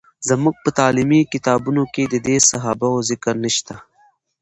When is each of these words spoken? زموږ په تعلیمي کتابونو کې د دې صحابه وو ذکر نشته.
زموږ 0.29 0.55
په 0.63 0.69
تعلیمي 0.79 1.21
کتابونو 1.33 1.83
کې 1.93 2.03
د 2.07 2.15
دې 2.27 2.37
صحابه 2.49 2.87
وو 2.91 2.99
ذکر 3.09 3.33
نشته. 3.45 3.75